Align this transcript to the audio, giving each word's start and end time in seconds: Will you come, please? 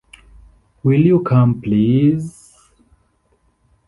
Will 0.81 1.01
you 1.05 1.19
come, 1.21 1.61
please? 1.61 2.71